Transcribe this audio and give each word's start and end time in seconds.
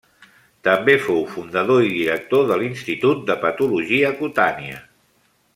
També 0.67 0.95
fou 1.03 1.19
fundador 1.33 1.85
i 1.89 1.93
director 1.97 2.49
de 2.53 2.59
l’Institut 2.63 3.23
de 3.31 3.39
Patologia 3.47 4.13
Cutània. 4.23 4.85